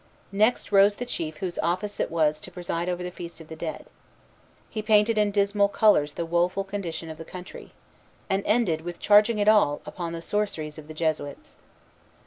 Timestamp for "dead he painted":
3.55-5.19